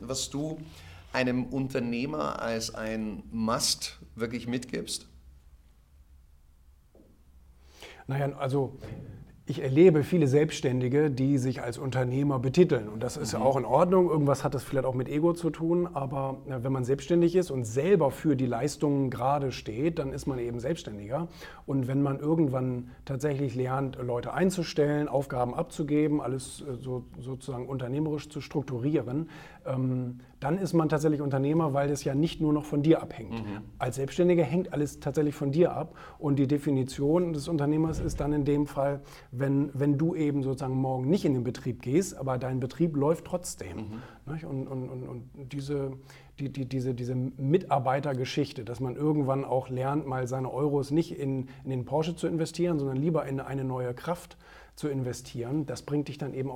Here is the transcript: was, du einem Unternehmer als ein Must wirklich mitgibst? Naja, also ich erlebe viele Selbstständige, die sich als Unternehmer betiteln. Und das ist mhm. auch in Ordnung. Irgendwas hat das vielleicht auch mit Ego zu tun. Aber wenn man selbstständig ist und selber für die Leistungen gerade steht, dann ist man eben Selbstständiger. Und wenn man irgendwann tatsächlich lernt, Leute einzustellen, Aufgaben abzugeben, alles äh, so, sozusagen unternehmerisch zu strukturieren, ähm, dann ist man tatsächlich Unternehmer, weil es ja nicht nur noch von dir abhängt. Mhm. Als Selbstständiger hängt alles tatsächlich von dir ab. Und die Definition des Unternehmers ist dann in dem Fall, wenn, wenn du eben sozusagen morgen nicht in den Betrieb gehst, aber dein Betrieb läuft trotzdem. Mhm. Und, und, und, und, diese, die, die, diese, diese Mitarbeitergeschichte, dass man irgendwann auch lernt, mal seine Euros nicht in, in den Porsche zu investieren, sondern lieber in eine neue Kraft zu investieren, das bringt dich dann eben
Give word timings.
was, 0.00 0.30
du 0.30 0.60
einem 1.12 1.46
Unternehmer 1.46 2.42
als 2.42 2.74
ein 2.74 3.22
Must 3.30 3.98
wirklich 4.14 4.46
mitgibst? 4.46 5.06
Naja, 8.06 8.30
also 8.36 8.78
ich 9.48 9.62
erlebe 9.62 10.02
viele 10.02 10.26
Selbstständige, 10.26 11.08
die 11.08 11.38
sich 11.38 11.62
als 11.62 11.78
Unternehmer 11.78 12.40
betiteln. 12.40 12.88
Und 12.88 13.00
das 13.00 13.16
ist 13.16 13.32
mhm. 13.32 13.42
auch 13.42 13.56
in 13.56 13.64
Ordnung. 13.64 14.10
Irgendwas 14.10 14.42
hat 14.42 14.54
das 14.54 14.64
vielleicht 14.64 14.86
auch 14.86 14.94
mit 14.94 15.08
Ego 15.08 15.34
zu 15.34 15.50
tun. 15.50 15.88
Aber 15.92 16.38
wenn 16.46 16.72
man 16.72 16.84
selbstständig 16.84 17.36
ist 17.36 17.52
und 17.52 17.64
selber 17.64 18.10
für 18.10 18.34
die 18.34 18.46
Leistungen 18.46 19.08
gerade 19.08 19.52
steht, 19.52 20.00
dann 20.00 20.12
ist 20.12 20.26
man 20.26 20.40
eben 20.40 20.58
Selbstständiger. 20.58 21.28
Und 21.64 21.86
wenn 21.86 22.02
man 22.02 22.18
irgendwann 22.18 22.90
tatsächlich 23.04 23.54
lernt, 23.54 23.96
Leute 24.02 24.34
einzustellen, 24.34 25.06
Aufgaben 25.06 25.54
abzugeben, 25.54 26.20
alles 26.20 26.62
äh, 26.62 26.74
so, 26.74 27.04
sozusagen 27.20 27.68
unternehmerisch 27.68 28.28
zu 28.28 28.40
strukturieren, 28.40 29.30
ähm, 29.64 30.18
dann 30.40 30.58
ist 30.58 30.74
man 30.74 30.88
tatsächlich 30.88 31.20
Unternehmer, 31.20 31.72
weil 31.72 31.90
es 31.90 32.04
ja 32.04 32.14
nicht 32.14 32.40
nur 32.40 32.52
noch 32.52 32.64
von 32.64 32.82
dir 32.82 33.00
abhängt. 33.00 33.32
Mhm. 33.32 33.62
Als 33.78 33.96
Selbstständiger 33.96 34.44
hängt 34.44 34.72
alles 34.72 35.00
tatsächlich 35.00 35.34
von 35.34 35.50
dir 35.50 35.72
ab. 35.72 35.94
Und 36.18 36.36
die 36.38 36.46
Definition 36.46 37.32
des 37.32 37.48
Unternehmers 37.48 38.00
ist 38.00 38.20
dann 38.20 38.32
in 38.32 38.44
dem 38.44 38.66
Fall, 38.66 39.00
wenn, 39.38 39.70
wenn 39.74 39.98
du 39.98 40.14
eben 40.14 40.42
sozusagen 40.42 40.76
morgen 40.76 41.08
nicht 41.08 41.24
in 41.24 41.34
den 41.34 41.44
Betrieb 41.44 41.82
gehst, 41.82 42.16
aber 42.16 42.38
dein 42.38 42.60
Betrieb 42.60 42.96
läuft 42.96 43.24
trotzdem. 43.24 43.76
Mhm. 44.26 44.48
Und, 44.48 44.66
und, 44.66 44.88
und, 44.88 45.08
und, 45.08 45.52
diese, 45.52 45.92
die, 46.38 46.50
die, 46.50 46.66
diese, 46.66 46.94
diese 46.94 47.14
Mitarbeitergeschichte, 47.14 48.64
dass 48.64 48.80
man 48.80 48.96
irgendwann 48.96 49.44
auch 49.44 49.68
lernt, 49.68 50.06
mal 50.06 50.26
seine 50.26 50.52
Euros 50.52 50.90
nicht 50.90 51.18
in, 51.18 51.48
in 51.64 51.70
den 51.70 51.84
Porsche 51.84 52.16
zu 52.16 52.26
investieren, 52.26 52.78
sondern 52.78 52.96
lieber 52.96 53.26
in 53.26 53.40
eine 53.40 53.64
neue 53.64 53.94
Kraft 53.94 54.36
zu 54.74 54.88
investieren, 54.88 55.64
das 55.64 55.82
bringt 55.82 56.08
dich 56.08 56.18
dann 56.18 56.34
eben 56.34 56.44